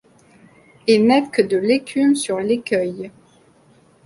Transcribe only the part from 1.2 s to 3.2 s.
que de l'écume sur l'écueil